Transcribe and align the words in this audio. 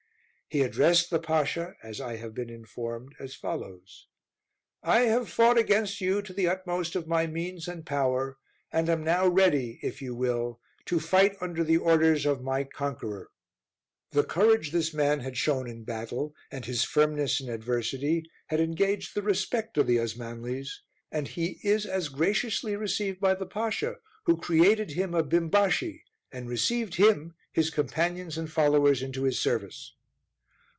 He 0.53 0.63
addressed 0.63 1.09
the 1.09 1.19
Pasha, 1.19 1.75
as 1.81 2.01
I 2.01 2.17
have 2.17 2.33
been 2.33 2.49
informed, 2.49 3.15
as 3.21 3.33
follows: 3.35 4.07
"I 4.83 5.03
have 5.03 5.29
fought 5.29 5.57
against 5.57 6.01
you 6.01 6.21
to 6.23 6.33
the 6.33 6.45
utmost 6.49 6.93
of 6.93 7.07
my 7.07 7.25
means 7.25 7.69
and 7.69 7.85
power, 7.85 8.37
and 8.69 8.89
am 8.89 9.01
now 9.01 9.29
ready, 9.29 9.79
if 9.81 10.01
you 10.01 10.13
will, 10.13 10.59
to 10.87 10.99
fight 10.99 11.37
under 11.39 11.63
the 11.63 11.77
orders 11.77 12.25
of 12.25 12.43
my 12.43 12.65
conqueror." 12.65 13.29
The 14.11 14.25
courage 14.25 14.71
this 14.73 14.93
man 14.93 15.21
had 15.21 15.37
shown 15.37 15.69
in 15.69 15.85
battle, 15.85 16.35
and 16.51 16.65
his 16.65 16.83
firmness 16.83 17.39
in 17.39 17.47
adversity, 17.47 18.29
had 18.47 18.59
engaged 18.59 19.15
the 19.15 19.21
respect 19.23 19.77
of 19.77 19.87
the 19.87 19.99
Osmanlis, 20.01 20.81
and 21.13 21.29
he 21.29 21.61
is 21.63 21.85
as 21.85 22.09
graciously 22.09 22.75
received 22.75 23.21
by 23.21 23.35
the 23.35 23.45
Pasha, 23.45 23.99
who 24.25 24.35
created 24.35 24.91
him 24.91 25.13
a 25.13 25.23
Bimbashi, 25.23 26.03
and 26.29 26.49
received 26.49 26.95
him, 26.95 27.35
his 27.53 27.69
companions, 27.69 28.37
and 28.37 28.51
followers, 28.51 29.01
into 29.01 29.23
his 29.23 29.39
service. 29.39 29.95